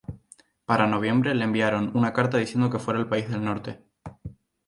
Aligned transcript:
Para 0.65 0.87
noviembre 0.87 1.35
le 1.35 1.43
enviaron 1.43 1.91
una 1.95 2.11
carta 2.11 2.39
diciendo 2.39 2.71
que 2.71 2.79
fuera 2.79 2.99
al 2.99 3.07
país 3.07 3.29
del 3.29 3.45
norte. 3.45 3.83